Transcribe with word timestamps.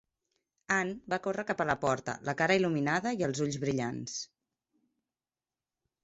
Ann 0.75 0.91
va 1.13 1.17
córrer 1.25 1.43
cap 1.49 1.59
a 1.65 1.67
la 1.71 1.75
porta, 1.83 2.15
la 2.29 2.33
cara 2.39 2.55
il·luminada 2.59 3.11
i 3.19 3.21
els 3.27 3.41
ulls 3.45 3.59
brillants. 3.65 4.17